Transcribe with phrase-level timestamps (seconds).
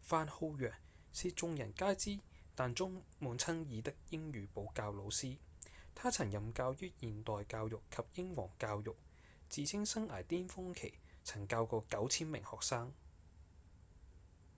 [0.00, 0.72] 范浩揚
[1.12, 2.18] 是眾人皆知
[2.56, 5.36] 但充滿爭議的英語補教老師
[5.94, 8.96] 他曾任教於現代教育及英皇教育
[9.48, 12.92] 自稱生涯顛峰期曾教過 9,000 名學生